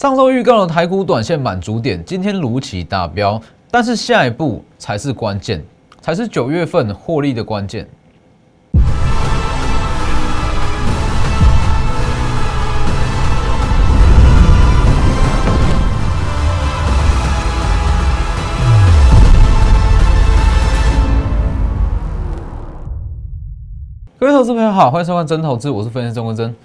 [0.00, 3.38] 上周预告的台股短线满足点，今天如期达标，
[3.70, 5.62] 但是下一步才是关键，
[6.00, 7.86] 才是九月份获利的关键。
[24.18, 26.56] 各位投资朋友好，欢迎收看真投资，我是分析师钟国珍。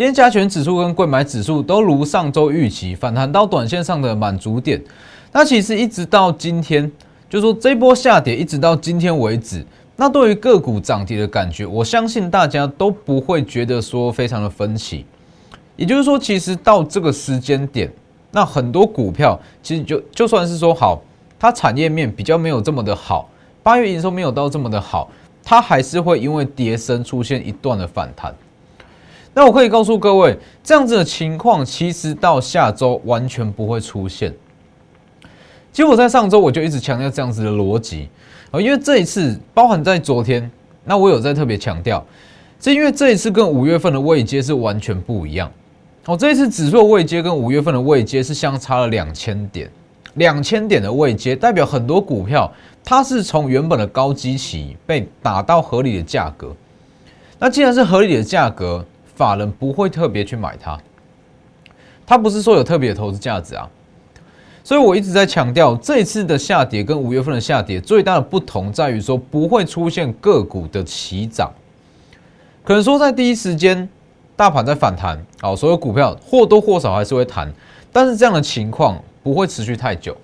[0.00, 4.82] 今天加权指数跟贵买指数都如上周预期反弹到短线上的满足点。
[5.30, 6.90] 那其实一直到今天，
[7.28, 9.62] 就说这波下跌一直到今天为止，
[9.96, 15.04] 那对于个股涨跌的感觉，我相信大家都不会觉得说非常的分歧。
[15.76, 17.92] 也就是说，其实到这个时间点，
[18.30, 21.02] 那很多股票其实就就算是说好，
[21.38, 23.28] 它产业面比较没有这么的好，
[23.62, 25.10] 八月营收没有到这么的好。
[25.44, 28.34] 它还是会因为跌升出现一段的反弹。
[29.32, 34.34] 那我可以告诉各位，这样子的情况其实到下周完全不会出现。
[35.72, 38.08] 其实我在上周我就一直强调这样子的逻辑
[38.50, 40.50] 啊，因为这一次包含在昨天，
[40.84, 42.04] 那我有在特别强调，
[42.60, 45.50] 是因为这一次跟五月份的位阶是完全不一样。
[46.06, 49.70] 哦，这一次指数位阶跟五月份的位阶是相差了两千点，
[50.14, 52.52] 两千点的位阶代表很多股票。
[52.82, 56.52] 它是从原本的高基期被打到合理的价格，
[57.38, 58.84] 那既然是合理的价格，
[59.20, 60.78] 法人不会特别去买它，
[62.06, 63.68] 它不是说有特别的投资价值啊，
[64.64, 71.52] 所以我一直在强调，这次的下跌跟五月份的下跌最大的不同在于说不会出现个股的齐涨，
[72.64, 73.86] 可能说在第一时间
[74.34, 77.52] 大盘在反弹，好，所有股票或多或少还是会弹，
[77.92, 80.16] 但是这样的情况不会持续太久。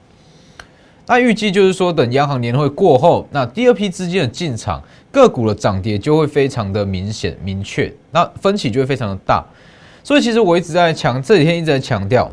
[1.08, 4.82] 那预计就是说，等央行年会过后，那第二批资金的进场，
[5.16, 9.42] 个股的涨跌就会非常的明显明确，那分歧就会非常的大。
[10.04, 12.30] 所以其实我一直在强，这几天一直在强调，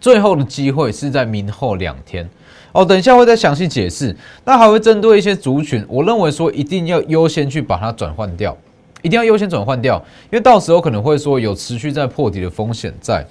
[0.00, 2.30] 最后的机会是在明后两天
[2.70, 2.84] 哦。
[2.84, 4.16] 等一下会再详细解释。
[4.44, 8.56] 那还会针对一些族群，我认为说一定要优先去把它转换掉，
[9.02, 9.96] 一定要优先转换掉，
[10.30, 13.26] 因为到时候可能会说有持续在破底的风险在。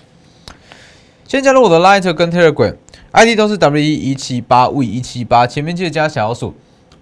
[1.25, 2.75] 先加入我的 Light 跟 Telegram。
[3.13, 6.53] ID 都是 W 一一七八 V 一七八，前面记得加小数。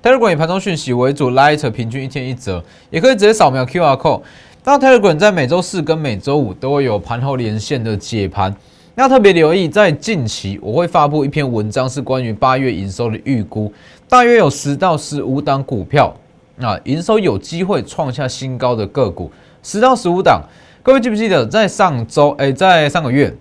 [0.06, 4.22] Telegram 以盘中讯息为主，Light 平均一天一折，也可以直接扫描 QR code。
[4.64, 8.56] 那 Telegram 在每周四跟每周五都会有盘后连线的解盘。
[8.94, 13.74] 那特别留意，在近期我会发布一篇文章，是关于八月营收的预估，
[14.08, 16.16] 大约有十到十五档股票，
[16.62, 19.32] 啊，营收有机会创下新高的个股，
[19.64, 20.40] 十到十五档。
[20.84, 23.36] 各位记不记得，在上周，哎，在上个月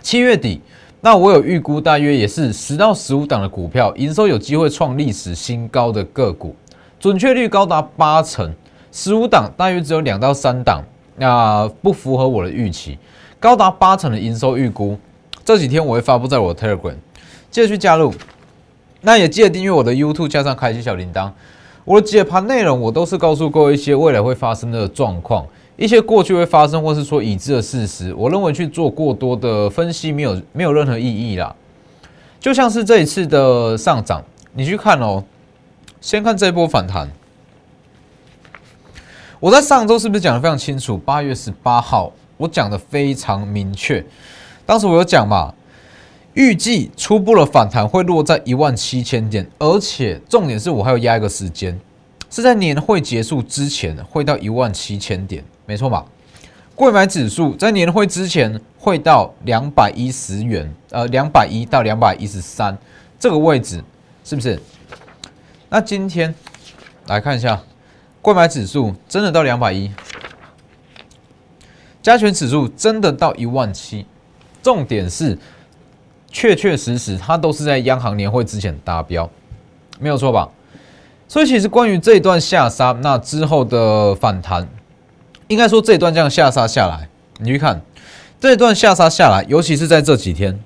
[0.00, 0.58] 七月底。
[1.04, 5.90] 那我有预估，大约也是十到十五档的股票，营收有机会创历史新高。
[5.90, 6.54] 的个股
[7.00, 8.54] 准确率高达八成，
[8.92, 10.80] 十五档大约只有两到三档，
[11.16, 12.96] 那不符合我的预期。
[13.40, 14.96] 高达八成的营收预估，
[15.44, 16.94] 这几天我会发布在我的 Telegram，
[17.50, 18.14] 记得去加入。
[19.00, 21.32] 那也记得订阅我的 YouTube，加上开启小铃铛。
[21.84, 25.44] 我的解盘内容，我都是告诉各位一些未来会发生的状况。
[25.76, 31.54] 一些过去会发生，或是说已知的事实，我认为去做过多的分析没有没有任何意义啦。
[32.38, 34.22] 就像是这一次的上涨，
[34.52, 35.24] 你去看哦，
[36.00, 37.10] 先看这一波反弹。
[39.40, 40.96] 我在上周是不是讲的非常清楚？
[40.98, 44.04] 八月十八号我讲的非常明确，
[44.66, 45.54] 当时我有讲嘛，
[46.34, 51.80] 预计初步的反弹会落在一万七千点，而且重点是我还要压一个时间，
[52.30, 55.42] 是在年会结束之前会到一万七千点。
[55.72, 56.04] 没错吧？
[56.74, 62.76] 贵买指数在年会之前会到两百一十元，呃，两百一到两百一十三
[63.18, 63.82] 这个位置，
[64.22, 64.60] 是不是？
[65.70, 66.34] 那今天
[67.06, 67.58] 来看一下，
[68.20, 69.90] 贵买指数真的到两百一，
[72.02, 74.04] 加权指数真的到一万七，
[74.62, 75.38] 重点是
[76.30, 79.30] 确确实实它都是在央行年会之前达标，
[79.98, 80.50] 没有错吧？
[81.26, 84.68] 所以其实关于这一段下杀，那之后的反弹。
[85.48, 87.08] 应该说这一段这样下杀下来，
[87.38, 87.80] 你去看
[88.40, 90.58] 这一段下杀下来，尤其是在这几天，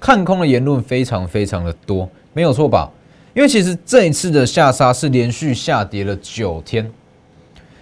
[0.00, 2.90] 看空的言论非常非常的多，没有错吧？
[3.34, 6.90] 因为其实这一次的下杀是连续下跌了九天，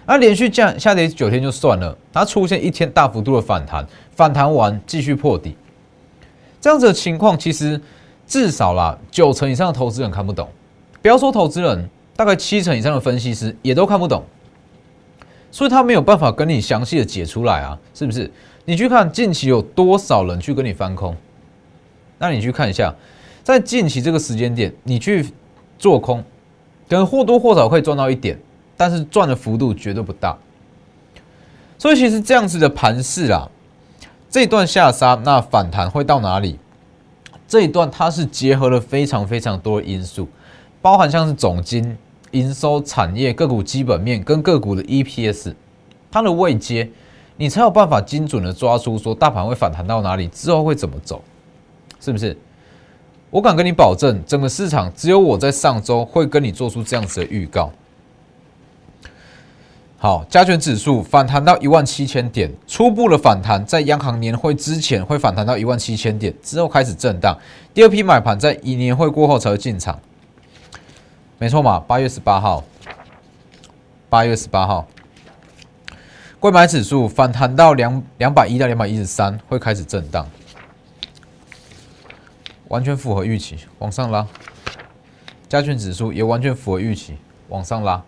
[0.05, 5.55] 那连续降下跌九天就算了，它出现一天大幅度的反弹，反弹完继续破底，
[6.61, 7.79] 这样子的情况，其实
[8.27, 10.47] 至少啦九成以上的投资人看不懂，
[11.01, 14.23] 不要说投资人，大概七成以上的分析师也都看不懂。
[15.57, 18.29] 所以他没有办法跟你详细的解出来啊，是不是？
[18.65, 21.17] 你去看近期有多少人去跟你翻空，
[22.19, 22.93] 那你去看一下，
[23.41, 25.25] 在近期这个时间点，你去
[25.79, 26.23] 做空，
[26.87, 28.39] 可能或多或少可以赚到一点，
[28.77, 30.37] 但是赚的幅度绝对不大。
[31.79, 33.49] 所以其实这样子的盘势啊，
[34.29, 36.59] 这一段下杀，那反弹会到哪里？
[37.47, 40.29] 这一段它是结合了非常非常多的因素，
[40.83, 41.97] 包含像是总金、
[42.31, 45.53] 营收、产业、个股基本面跟个股的 EPS，
[46.11, 46.89] 它的位阶，
[47.37, 51.23] 你才有办法精准的抓出说大盘会反弹到哪里，之后会怎么走，
[51.99, 52.37] 是不是？
[53.29, 57.69] 我敢跟你保证，整个市场只有我在上周会跟你做出这样子的预告。
[59.97, 67.37] 好，加权指数反弹到一万七千点，初步的反弹在央行年会之前会反弹到一万七千点，之后开始震荡。
[67.73, 69.99] 第二批买盘在一年会过后才会进场，
[71.39, 71.79] 没错嘛？
[71.79, 72.63] 八月十八号，
[74.09, 74.87] 八月十八号，
[76.39, 80.27] 贵买指数反弹到两两百一到两百一十三会开始震荡，
[82.69, 84.25] 完全符合预期，往上拉。
[85.47, 87.15] 加权指数也完全符合预期，
[87.49, 88.01] 往上拉。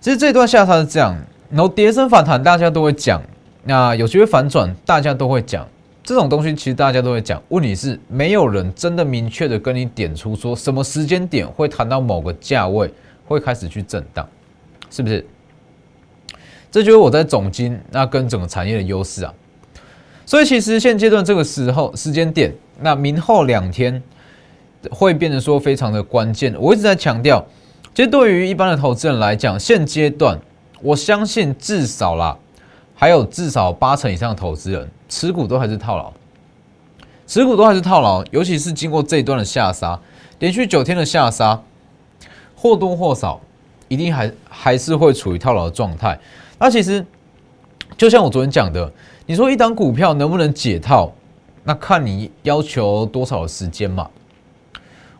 [0.00, 1.16] 其实这段下杀是这样，
[1.50, 3.20] 然后跌升反弹，大家都会讲。
[3.64, 5.66] 那有机会反转，大家都会讲。
[6.04, 7.42] 这种东西其实大家都会讲。
[7.48, 12.92] 问题是，没有人真的明确的跟你点出说什么时间点会谈到某个价位
[13.26, 14.28] 会开始去震荡，
[14.90, 15.26] 是不是？
[16.70, 19.32] 这就是我在总金那跟整个产业的优势啊。
[20.26, 24.02] 所以其实现阶段这个时候时间点，那明后两天
[24.90, 26.54] 会变得说非常的关键。
[26.58, 27.44] 我一直在强调。
[27.94, 30.36] 其实对于一般的投资人来讲，现阶段
[30.82, 32.36] 我相信至少啦，
[32.92, 36.12] 还有至少八成以上的投资人持股都还是套牢，
[37.24, 39.96] 持股都还是套牢，尤其是经过这一段的下杀，
[40.40, 41.62] 连续九天的下杀，
[42.56, 43.40] 或多或少
[43.86, 46.18] 一定还还是会处于套牢的状态。
[46.58, 47.06] 那其实
[47.96, 48.92] 就像我昨天讲的，
[49.24, 51.12] 你说一档股票能不能解套，
[51.62, 54.10] 那看你要求多少的时间嘛。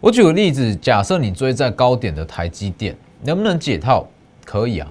[0.01, 4.05] 我举个例子，假设你追在高点的台积电，能不能解套？
[4.45, 4.91] 可以啊，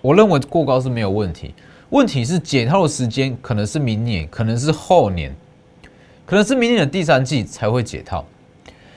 [0.00, 1.54] 我认为过高是没有问题。
[1.90, 5.34] 问题是解套的时间可能是明年，可能是后年，
[6.24, 8.24] 可能是明年的第三季才会解套。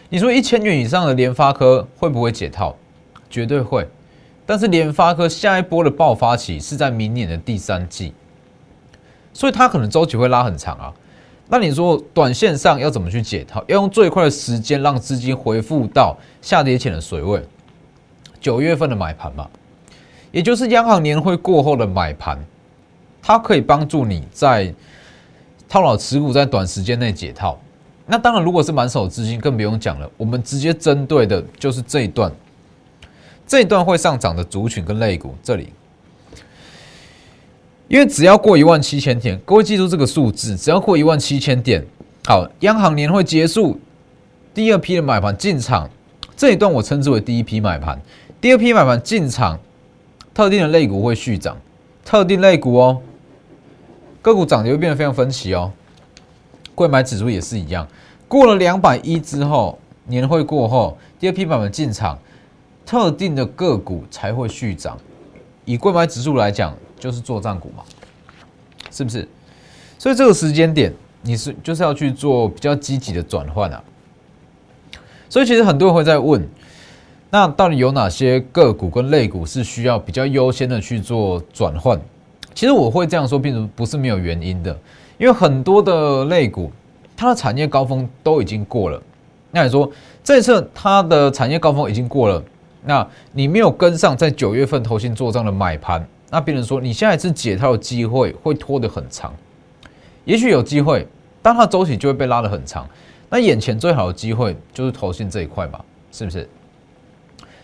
[0.10, 2.76] 你说一千元以上的联发科会不会解套？
[3.32, 3.88] 绝对会。
[4.46, 8.14] 但是联发科下一波的爆发期是在明年的第三季，
[9.34, 10.94] 所以它可能周期会拉很长啊。
[11.48, 13.64] 那你说短线上要怎么去解套？
[13.68, 17.42] 要用最快的时间让资金回复到下跌前的水位，
[18.40, 19.50] 九月份的买盘嘛，
[20.32, 22.38] 也就是央行年会过后的买盘，
[23.24, 24.72] 它可以帮助你在
[25.70, 27.58] 套牢持股在短时间内解套。
[28.06, 30.12] 那当然，如果是满手资金，更不用讲了。
[30.18, 32.30] 我们直接针对的就是这一段，
[33.48, 35.70] 这一段会上涨的族群跟类股这里。
[37.88, 41.86] 因为只要过一万七千点，各位记住这个数字，只要过一万七千点，
[42.26, 43.80] 好，央行年会结束，
[44.54, 45.90] 第二批的买盘进场，
[46.36, 48.02] 这一段我称之为第一批买盘，
[48.42, 49.58] 第二批买盘进场，
[50.34, 51.56] 特定的类股会续涨，
[52.04, 53.02] 特定类股哦，
[54.24, 55.72] 个股涨跌会变得非常分歧哦，
[56.74, 57.88] 贵买指数也是一样，
[58.28, 59.78] 过了两百一之后，
[60.08, 62.18] 年会过后，第二批版本进场，
[62.84, 64.98] 特定的个股才会续涨，
[65.66, 66.76] 以贵买指数来讲。
[67.00, 67.84] 就是做账股嘛，
[68.90, 69.28] 是不是？
[70.00, 73.84] 所以这个时间点，你是就是要去做比较积极的转换啊。
[75.28, 76.48] 所以其实很多人会在问，
[77.30, 82.00] 那到底有哪些个股跟类股是需要比较优先的去做转换？
[82.54, 84.78] 其实我会这样说，并不是没有原因的，
[85.18, 86.72] 因为很多的类股，
[87.16, 89.02] 它的产业高峰都已经过了。
[89.52, 89.92] 那你说
[90.24, 92.44] 这次它的产业高峰已经过了，
[92.84, 96.06] 那你没有跟上在九月份投信做账的买盘？
[96.30, 99.32] 那别人说，你现在是解套的机会会拖得很长，
[100.26, 101.08] 也许有机会，
[101.42, 102.88] 但它周期就会被拉得很长。
[103.30, 105.80] 那眼前最好的机会就是投信这一块嘛，
[106.12, 106.48] 是不是？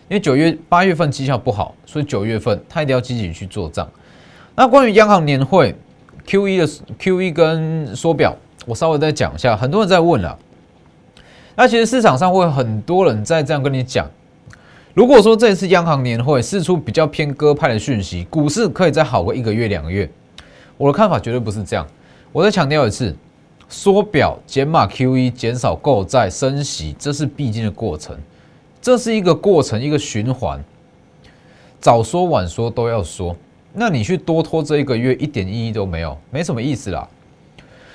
[0.07, 3.87] 因为九月、八月份绩效不好，所以九月份他一定要积极去做账。
[4.59, 5.73] 那关于央行年会
[6.25, 8.35] Q E 的 Q E 跟缩表，
[8.65, 9.55] 我稍微再讲一下。
[9.55, 10.37] 很多人在问了，
[11.55, 14.05] 那其实市场上会很多人在这样跟你讲。
[14.93, 20.11] 如果说这一次央行年会释出比较偏鸽派的讯息，股市可以再好个一个月两个月，
[20.75, 21.87] 我的看法绝对不是这样。
[22.33, 23.15] 我再强调一次，
[23.69, 28.13] 缩表、减码 QE、减少购债、升息，这是必经的过程，
[28.81, 30.61] 这是一个过程，一个循环。
[31.79, 33.33] 早说晚说都要说，
[33.73, 37.07] 那你去多拖这一个月，一点意义都没有，没什么意思啦。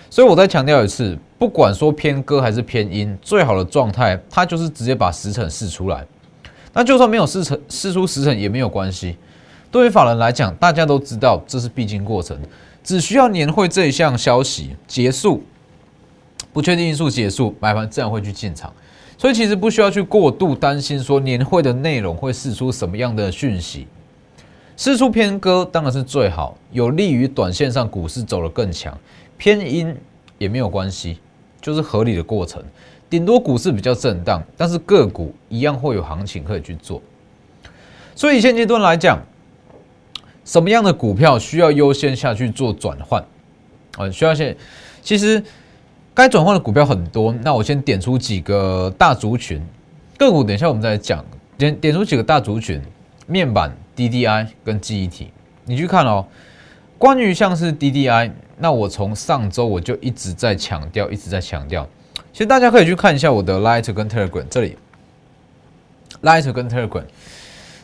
[0.08, 6.06] 所以我再强调一次，不管说偏歌还是偏阴，最好的状态，它就是直接把时辰试出来。
[6.72, 9.16] 那就算没有试成试出时辰也没有关系。
[9.70, 12.38] 对于法人来讲，大家都知道这是必经过程，
[12.84, 15.42] 只需要年会这一项消息结束，
[16.52, 18.72] 不确定因素结束，买盘自然会去进场。
[19.18, 23.88] 所以其实不需要去过度担心说年会的内容会试出什么样的讯息。
[24.76, 28.96] 释出偏割当然是最好，有利于短线上股市走得更强。
[29.36, 29.94] 偏阴
[30.38, 31.18] 也没有关系，
[31.60, 32.62] 就是合理的过程。
[33.10, 37.00] 顶多股市比较震荡，但是个股一样会有行情可以去做。
[38.14, 39.20] 所以现阶段来讲，
[40.44, 43.24] 什么样的股票需要优先下去做转换？
[43.96, 44.56] 啊，需要先，
[45.02, 45.42] 其实
[46.12, 49.64] 该转换的股票很多，那我先点出几个大族群
[50.18, 51.24] 个股，等一下我们再讲。
[51.56, 52.82] 点点出几个大族群：
[53.26, 55.30] 面板、DDI 跟记忆体。
[55.64, 56.26] 你去看哦，
[56.98, 61.88] 关于像是 DDI，那我从上周我就一直在强调，一直在强调。
[62.32, 64.76] 其实大家可以去看一下我的 Light 跟 Telegram 这里
[66.22, 67.04] ，Light 跟 Telegram。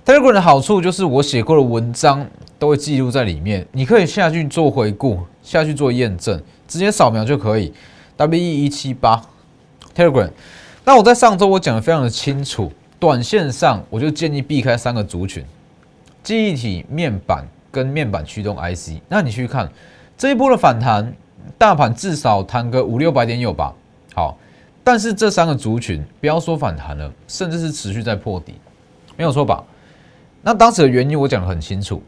[0.04, 2.26] Telegram 的好处就是我写过的文章
[2.58, 7.72] 都会记录在里面，你可以下去做回顾，下去做验证，直接扫描就可以。
[8.16, 9.22] W E 一七八
[9.94, 10.30] Telegram。
[10.84, 15.44] 那我在上周我讲的非常的清楚，短线上我就建议避开三个族群：
[16.22, 19.00] 记忆体、面板跟面板驱动 IC。
[19.08, 19.70] 那你去看
[20.16, 21.12] 这一波的反弹，
[21.56, 23.74] 大盘至少弹个五六百点有吧？
[24.14, 24.36] 好，
[24.84, 28.54] 但是这三个族群不要说反弹了，甚至是持续在破底，
[29.16, 29.64] 没有错吧？
[30.42, 32.02] 那当时的原因我讲的很清楚，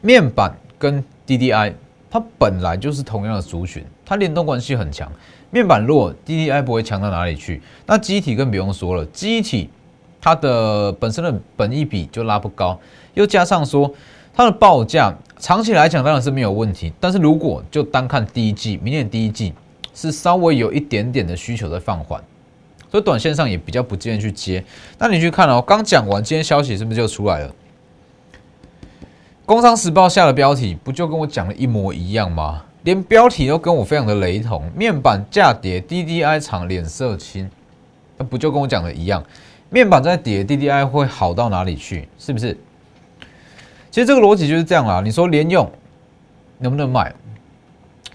[0.00, 1.74] 面板跟 DDI
[2.10, 5.10] 它本来就是同样的族群，它联动关系很强。
[5.50, 7.62] 面板弱，DDI 不会强到哪里去。
[7.86, 9.70] 那机体更不用说了，机体
[10.20, 12.78] 它的本身的本益比就拉不高，
[13.14, 13.92] 又加上说
[14.34, 19.52] 它的报价长期来讲当然是没有问题，但是如果就单看第一季，明年第一季。
[19.94, 22.22] 是稍微有一点点的需求在放缓，
[22.88, 24.64] 所以短线上也比较不建议去接。
[24.96, 27.52] 那你去看哦，刚讲完，今天消息是不是就出来了？
[29.44, 32.62] 工商时报下的标题不就跟我讲的一模一样吗？
[32.84, 34.70] 连标题都跟我非常的雷同。
[34.76, 37.50] 面板价跌，DDI 厂脸色青，
[38.16, 39.20] 那不就跟我讲的一样？
[39.70, 42.08] 面板在跌，DDI 会好到哪里去？
[42.18, 42.56] 是不是？
[43.90, 45.00] 其实这个逻辑就是这样啦。
[45.02, 45.70] 你说联用
[46.58, 47.14] 能不能买？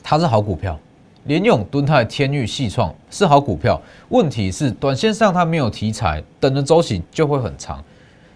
[0.02, 0.80] 它是好股票。
[1.26, 7.82] 联用、敦泰、天域、细创是好股票，问题是短线上它没有题材，等的周期就会很长，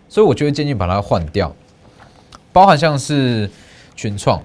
[0.07, 1.53] 所以我就会建议把它换掉。
[2.53, 3.51] 包含像是
[3.93, 4.41] 群创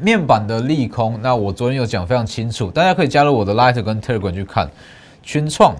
[0.00, 4.68] 面板的利空，那我昨天有讲非常清楚，大家可以加入我的 Light 跟 Telegram 去看
[5.22, 5.76] 群创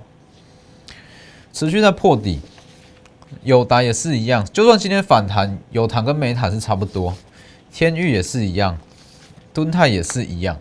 [1.54, 2.40] 持续在破底，
[3.44, 7.14] 友达也是一样，就算今天反弹，友达跟美塔是差不多，
[7.72, 8.76] 天域也是一样，
[9.52, 10.58] 敦泰也是一样。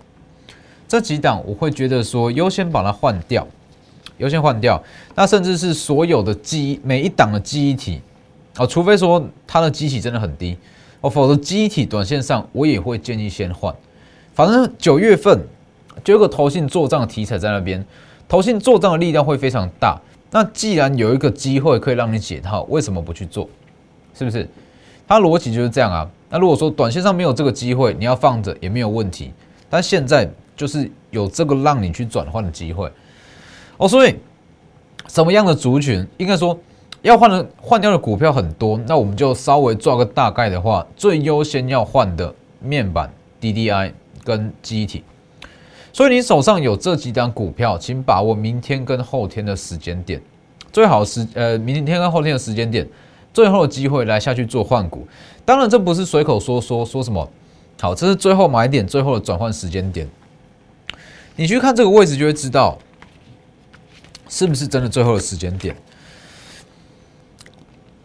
[0.88, 3.48] 这几档我会觉得说优先把它换掉，
[4.20, 4.80] 优先换掉。
[5.16, 8.00] 那甚至是所有的记每一档的记忆体
[8.58, 10.56] 哦，除非说它的机体真的很低
[11.02, 13.74] 哦，否则记忆体短线上我也会建议先换。
[14.36, 15.44] 反正九月份
[16.04, 17.84] 就有个投信做账的题材在那边，
[18.28, 20.00] 投信做账的力量会非常大。
[20.34, 23.48] 那既然有一个机会可以让你解套，为什么不去做？
[24.14, 24.46] 是不是？
[25.08, 26.10] 它逻辑就是这样啊。
[26.30, 29.32] 那如果说短线上没有这个机会，你要放着也没有问题。
[29.70, 30.30] 但现在。
[30.56, 32.88] 就是有这个让你去转换的机会
[33.78, 34.16] 哦，所以
[35.08, 36.58] 什么样的族群应该说
[37.02, 43.12] 要换的换掉的股票很多，那我们就稍微做个大概的话，最优先要换的面板、
[43.42, 45.04] DDI 跟机体。
[45.94, 50.20] 所以你手上有这几档股票，请把握明天跟后天的时间点，
[50.72, 52.86] 最好时呃明天跟后天的时间点，
[53.32, 55.08] 最后的机会来下去做换股。
[55.46, 57.30] 当然这不是随口说说说什么，
[57.80, 60.10] 好，这是最后买点，最后的转换时间点。
[61.36, 62.76] 你去看这个位置，就会知道
[64.28, 65.76] 是不是真的最后的时间点。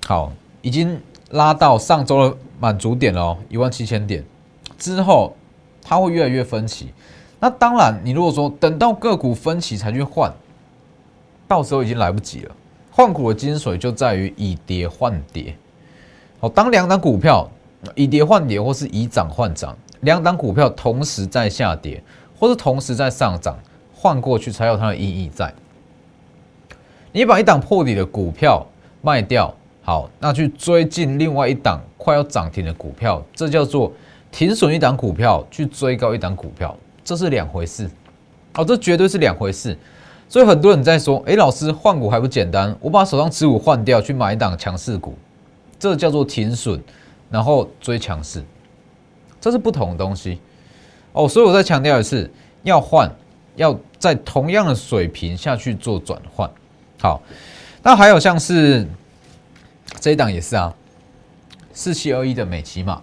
[0.05, 0.31] 好，
[0.61, 4.23] 已经拉到上周的满足点了，一万七千点
[4.79, 5.35] 之后，
[5.83, 6.89] 它会越来越分歧。
[7.41, 10.33] 那当然，你如果说等到个股分歧才去换，
[11.47, 12.55] 到时候已经来不及了。
[12.91, 15.57] 换股的精髓就在于以跌换跌。
[16.41, 17.49] 好，当两档股票
[17.95, 22.03] 以跌换跌，或是以涨换涨，两档股票同时在下跌。
[22.41, 23.59] 或是同时在上涨，
[23.93, 25.53] 换过去才有它的意义在。
[27.11, 28.65] 你把一档破底的股票
[29.03, 29.53] 卖掉，
[29.83, 33.93] 好，那去追进另外一档快要涨停的股票，这叫做
[34.31, 36.77] 停损一档股票去追高一档股票，
[37.09, 37.89] 这是两回事。
[38.53, 39.75] 哦，这绝对是两回事。
[40.29, 42.77] 所以很多人在说，诶，老师换股还不简单？
[42.83, 45.17] 我把手上持股换掉，去买一档强势股，
[45.79, 46.79] 这叫做停损，
[47.31, 48.45] 然后追强势，
[49.41, 50.39] 这是不同的东西。
[51.15, 52.31] 哦，所以我再强调一次，
[52.63, 53.11] 要换，
[53.57, 56.51] 要在同样的水平下去做转换。
[57.01, 57.23] 好，
[57.83, 58.87] 那还有像是
[59.99, 60.75] 这一档也是啊，
[61.73, 63.01] 四七二一的美骑马，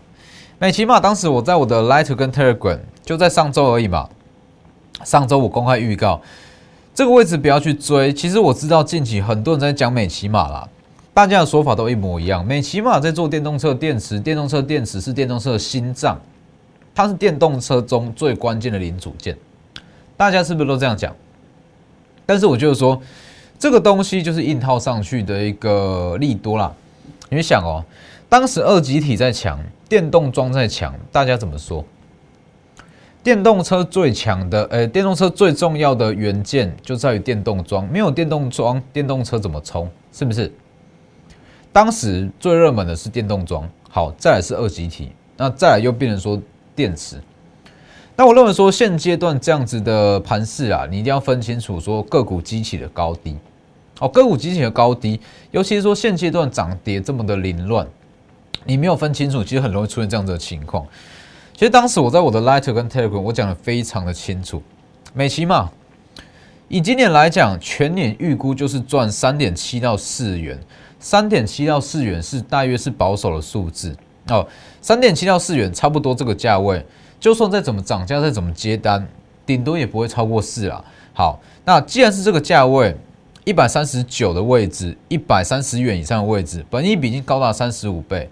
[0.59, 4.09] 美骑马当时我在我的 Light 跟 Telegram 就在上周而已嘛，
[5.03, 6.19] 上周我公开预告
[6.93, 8.11] 这个位置不要去追。
[8.11, 10.67] 其实我知道近期很多人在讲美骑马啦，
[11.13, 12.45] 大家的说法都一模一样。
[12.45, 16.19] 美骑马在做电动车电池，电动车电池是电动车的心脏。
[16.95, 19.37] 它是电动车中最关键的零组件，
[20.15, 21.13] 大家是不是都这样讲？
[22.25, 22.97] 但是我就是说，
[23.59, 26.73] 这个东西就是硬套上去的一个利多啦。
[27.27, 27.83] 你想哦，
[28.29, 29.59] 当时二级体在强，
[29.89, 31.83] 电动装在强，大家怎么说？
[33.25, 39.89] 电动车最强的，呃，电动车最重要的元件就在于电动桩，没有电动桩，电动车怎么充？
[40.13, 40.53] 是不是？
[41.73, 46.39] 当时最热门的是电动桩，好，再来是二级体，那再来又变成说。
[46.75, 47.15] 电池，
[48.17, 53.37] 那我认为说现阶段这样子的盘势啊，你一定要分清楚说个股激起的高低。
[54.01, 55.17] 哦，个股激起的高低，
[55.51, 57.87] 尤其是说现阶段涨跌这么的凌乱，
[58.65, 60.85] 你没有分清楚，其实很容易出现这样子的情况。
[61.57, 64.61] 其实当时我在我的 Lighter 跟 Telegram 我讲的非常的清楚，
[65.13, 65.71] 美琪嘛，
[66.67, 70.59] 以今年来讲，全年预估就是赚三点七到四元，
[70.99, 73.95] 三点七到四元是大约是保守的数字。
[74.27, 74.45] 哦，
[74.81, 76.85] 三点七到四元，差不多这个价位，
[77.21, 79.07] 就算再怎么涨价，再怎么接单，
[79.45, 80.83] 顶多也不会超过四啦。
[81.13, 82.93] 好，那既然是这个价位，
[83.45, 88.29] 一百三十九的位置，一百三十元以上的位置，本益比已经高达三十五倍。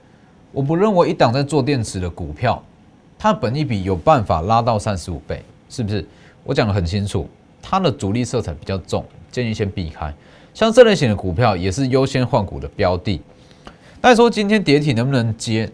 [0.52, 2.62] 我不认为一档在做电池的股票，
[3.24, 6.06] 它本益比有办法拉到三十五倍，是不是？
[6.44, 7.26] 我讲的很清楚，
[7.62, 9.02] 它的主力色彩比较重，
[9.32, 10.14] 建议先避开。
[10.54, 13.22] 像这类型的股票，也是优先换股的标的。
[14.02, 15.72] 再说今天跌停能不能接？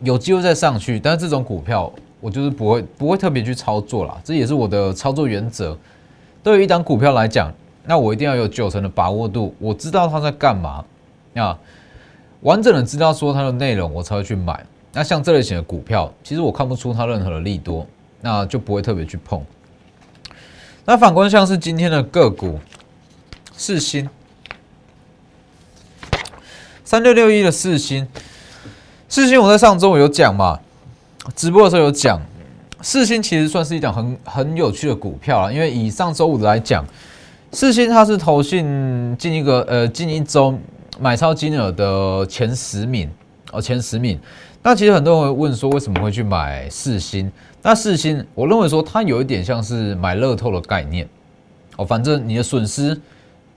[0.00, 5.76] 有机会再上去，但是这种股票我就是不会不会特别去操作啦，这也是我的操作原则。
[6.42, 7.52] 对于一档股票来讲，
[7.84, 10.82] 那我一定要有九成的把握度，我知道它在干嘛，
[11.34, 11.58] 啊，
[12.40, 14.64] 完整的知道说它的内容，我才会去买。
[14.92, 17.86] 那像这类型的股票，其实我看不出它任何的利多，
[18.20, 19.42] 那就不会特别去碰。
[20.84, 22.58] 那反观像是今天的个股，
[23.56, 24.08] 四星
[26.84, 28.06] 三六六一的四星。
[29.08, 30.60] 四星我在上周有讲嘛，
[31.34, 32.20] 直播的时候有讲，
[32.82, 36.84] 四星其实算是一档很很有趣的股票啊，因为以上周五来讲，
[37.52, 40.58] 四星它是投信近一个呃近一周
[41.00, 43.10] 买超金额的前十名
[43.52, 44.20] 哦前十名。
[44.62, 47.30] 那其实很多人会问说为什么会去买四星？
[47.62, 51.08] 那四星我认为说它有一点像是买乐透的概念
[51.76, 53.00] 哦，反正你的损失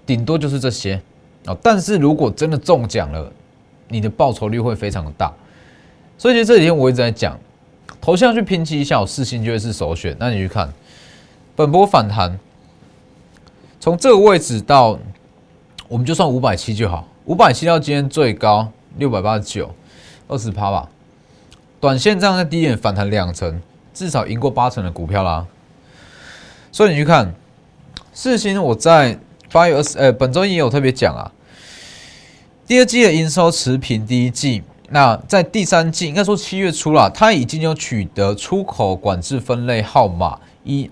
[0.05, 0.99] 顶多就是这些
[1.45, 3.31] 哦，但是如果真的中奖了，
[3.87, 5.31] 你的报酬率会非常的大。
[6.17, 7.37] 所以其实这几天我一直在讲，
[8.01, 10.15] 头像去拼绩效，四星就会是首选。
[10.19, 10.73] 那你去看
[11.55, 12.39] 本波反弹，
[13.79, 14.97] 从这个位置到，
[15.87, 19.69] 我们就算五百七就好，五百七到今天最高六百八十九，
[20.27, 20.89] 二十趴吧。
[21.85, 23.61] 短线这样在低点反弹两成，
[23.93, 25.45] 至少赢过八成的股票啦。
[26.71, 27.31] 所以你去看
[28.11, 29.19] 四星，我在
[29.51, 31.31] 八月二十，呃，本周也有特别讲啊，
[32.65, 34.63] 第二季的营收持平第一季。
[34.89, 40.89] 那在第三季，应该说七月初了，它已经有取得出口管制分类号码 E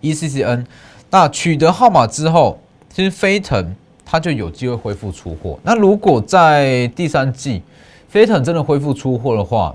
[0.00, 0.64] E C C N。
[1.10, 2.60] 那取得号码之后，
[2.94, 3.74] 其实飞腾
[4.04, 5.58] 它就有机会恢复出货。
[5.64, 7.62] 那如果在第三季
[8.10, 9.72] 飞腾真的恢复出货的话，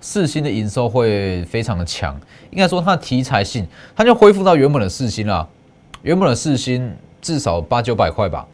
[0.00, 2.16] 四星的营收会非常的强。
[2.52, 5.48] 应该说它的题材性，它就恢复到原本的四星了。
[6.02, 8.46] 原本的四星至少八九百块吧。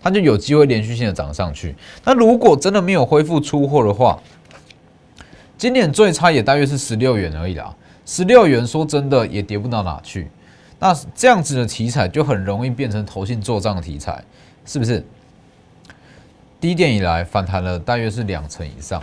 [0.00, 1.74] 它就有机会连续性的涨上去。
[2.04, 4.22] 那如果真的没有恢复出货的话，
[5.58, 7.74] 今年最差也大约是十六元而已啦。
[8.04, 10.30] 十六元说真的也跌不到哪去。
[10.78, 14.22] 那这样子的题材就很容易变成投信做账的题材，
[14.64, 15.04] 是不是？
[16.60, 19.02] 低点以来反弹了大约是两成以上。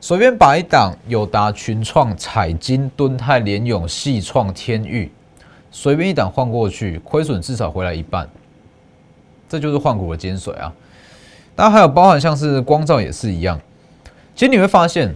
[0.00, 5.10] 随便把一档友达、群创、彩金、敦泰、联永、细创、天域，
[5.70, 8.28] 随便一档换过去，亏损至少回来一半。
[9.48, 10.72] 这就是换股的精髓啊！
[11.56, 13.58] 当然还有包含像是光照也是一样。
[14.36, 15.12] 其实你会发现，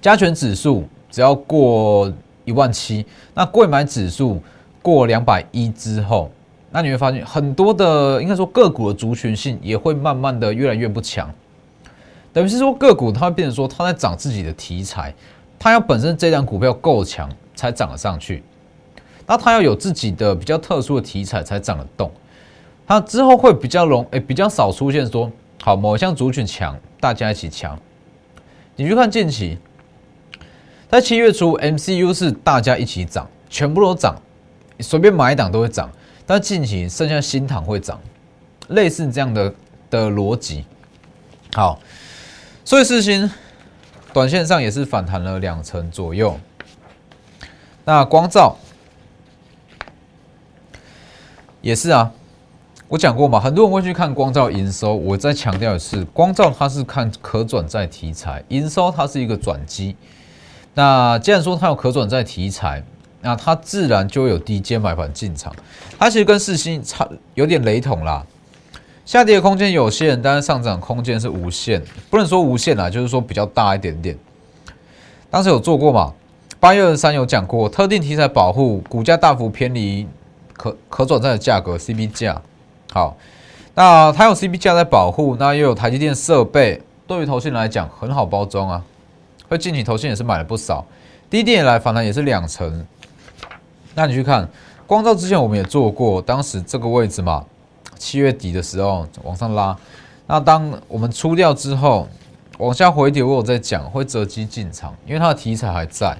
[0.00, 2.10] 加权指数只要过
[2.46, 4.42] 一万七，那贵买指数
[4.80, 6.30] 过两百一之后，
[6.76, 11.32] 那你会发现很多的应该说个股的族群性也会慢慢的越来越不强。
[12.32, 15.14] 等于是说个股它会变成说它在涨自己的题材，
[15.56, 18.42] 它要本身这张股票够强才涨得上去，
[19.24, 22.10] 那它要有自己的比较特殊的题材才涨得动。
[22.88, 25.30] 它之后会比较容，诶，比较少出现说，
[25.62, 27.78] 好某一项族群强，大家一起强。
[28.74, 29.56] 你去看近期，
[30.88, 34.20] 在七月初，MCU 是大家一起涨，全部都涨，
[34.80, 35.88] 随便买一档都会涨。
[36.26, 38.00] 但近期剩下新塘会涨，
[38.68, 39.54] 类似这样的
[39.90, 40.64] 的逻辑。
[41.54, 41.78] 好，
[42.64, 43.30] 所以四星
[44.12, 46.38] 短线上也是反弹了两成左右。
[47.84, 48.56] 那光照
[51.60, 52.10] 也是啊。
[52.86, 54.94] 我讲过嘛，很多人会去看光照营收。
[54.94, 59.96] 我再强调一次，光照它是看可转债题材，营收它是一个转机。
[60.74, 62.84] 那既然说它有可转债题材，
[63.24, 65.50] 那它自然就会有低阶买盘进场。
[65.98, 68.24] 它其实跟四星差有点雷同啦，
[69.06, 74.16] 下跌的空间有限，但是上涨空间是无限，不能说无限啦，就是说比较大一点点。
[75.30, 76.12] 当时有做过嘛？
[76.60, 80.06] 八月二十三有讲过，特定题材保护股价大幅偏离
[80.52, 82.40] 可可转债的价格 CB 价。
[82.92, 83.16] 好，
[83.74, 88.84] 那它有 CB 价在保护，那又有台积电设备，对于投信来讲很好包装啊。
[89.46, 90.86] 会进去投信也是买了不少，
[91.28, 92.86] 低点来反弹也是两成。
[93.94, 94.48] 那你去看
[94.86, 97.44] 光照之前我们也做过，当时这个位置嘛，
[97.96, 99.76] 七月底的时候往上拉，
[100.26, 102.08] 那当我们出掉之后
[102.58, 106.16] 往下回跌，我有在讲会择机进场，因为它的题材还在。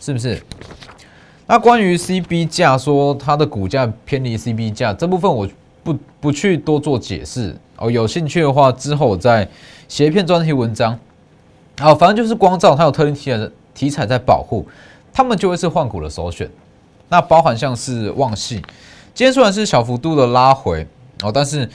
[0.00, 0.38] 是不是？
[1.46, 5.48] 那关于 CB 价说它的股价偏离 CB 价这部分，我
[5.82, 7.90] 不不去多做解释哦。
[7.90, 9.48] 有兴趣的话，之后我再
[9.88, 10.98] 写一篇专题文章。
[11.78, 14.68] 好，反正就是光照它有特定题材的题材在保护，
[15.10, 16.50] 他们就会是换股的首选。
[17.08, 18.56] 那包含像是旺系，
[19.14, 20.86] 今天虽然是小幅度的拉回
[21.22, 21.68] 哦，但是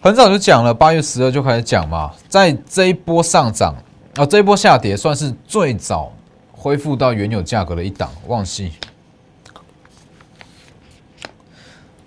[0.00, 3.74] 很早就讲了，八月十二就开始讲嘛，在这一波上涨
[4.16, 6.12] 哦，这一波下跌算是最早。
[6.54, 8.70] 恢复到原有价格的一档，旺系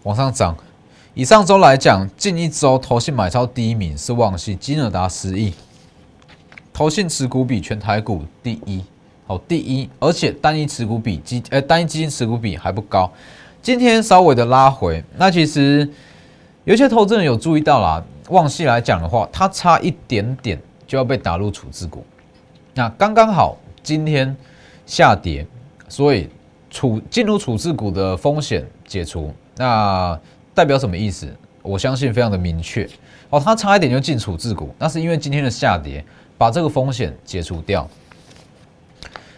[0.03, 0.55] 往上涨。
[1.13, 5.53] 以上周来讲，近一周投信买超第一名是旺系，金额达十亿，
[6.71, 8.81] 投信持股比全台股第一，
[9.25, 13.11] 好第一，而且单一持股比基，呃单一基金持股比还不高。
[13.61, 15.89] 今天稍微的拉回，那其实
[16.63, 22.05] 有些投资人有注意到啦，旺系来讲的话，它差一点点就要被打入处置股，
[22.73, 23.57] 那刚刚好。
[23.83, 24.35] 今天
[24.87, 25.45] 下跌，
[25.87, 26.27] 所以
[26.71, 30.19] 处进入处置股的风险解除，那
[30.55, 31.31] 代表什么意思？
[31.61, 32.89] 我相信非常的明确
[33.29, 36.03] 哦，它差一点就进处置股，那是因为今天的下跌
[36.35, 37.87] 把这个风险解除掉。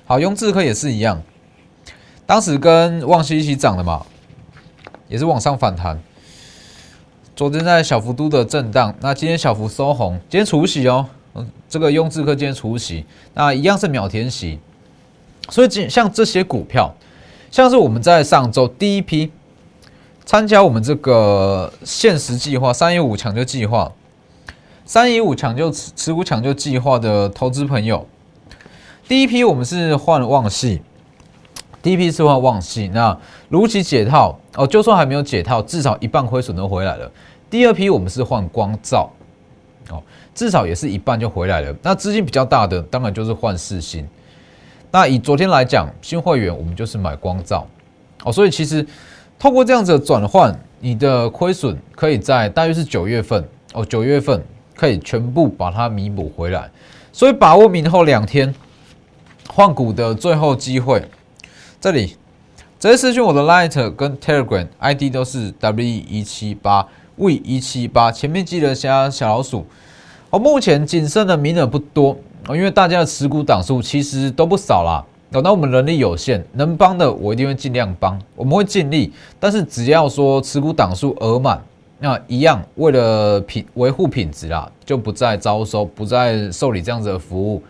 [0.10, 1.22] 好，雍智科也是一样，
[2.26, 4.06] 当时跟旺西一起涨的嘛，
[5.10, 6.02] 也是往上反弹。
[7.36, 11.06] 昨天在小幅度的震荡，那今天小幅收红，今天除息哦。
[11.34, 14.58] 嗯这个雍智科今天除息，那一样是秒填息，
[15.50, 16.96] 所以像这些股票，
[17.52, 19.30] 像是我们在上周第一批
[20.24, 23.91] 参加我们这个限时计划三一五抢救计划，
[24.86, 28.08] 三一五抢救持持股抢救计划的投资朋友，
[29.08, 30.82] 第一批我们是换旺系，
[31.82, 33.17] 第一批是换旺系，那
[33.50, 37.10] 如期解套哦，就算还没有解套，至少一半亏损都回来了。
[37.50, 39.10] 第二批我们是换光照。
[39.89, 40.04] 哦
[40.36, 41.76] 至少也是一半就回来了。
[41.82, 44.08] 那资金比较大的，当然就是换四星。
[44.91, 47.65] 那以昨天来讲，新会员我们就是买光照
[48.24, 48.86] 哦，所以其实
[49.39, 53.43] 透过这样子的转换，你的亏损可以在大约是九月份
[53.74, 54.39] 哦，九月份
[54.76, 56.70] 可以全部把它弥补回来。
[57.12, 58.54] 所以把握明后两天
[59.48, 61.04] 换股的最后机会。
[61.80, 62.16] 这里
[62.80, 69.66] 直接私讯我的 Light 跟 Telegram ID 都是 W 一七八 V 一七八，前面记得加小老鼠。
[70.30, 75.04] 哦，目前仅剩的名额不多哦，因为大家的持股档数其实都不少啦。
[75.32, 79.12] 哦，那我们能力有限，能帮的我一定会尽量帮，我们会尽力。
[79.40, 81.62] 但是只要说持股档数额满，
[82.00, 87.64] 那一样为了品维护品质啦，就不再招收，不再受理这样子的服务。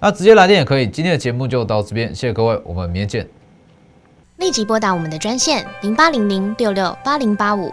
[0.00, 0.86] 那直接来电也可以。
[0.86, 3.28] 今天的节目就到这边，谢谢各位，我们明天见。
[4.36, 7.72] 立即拨打我们的专线零八零零六六八零八五。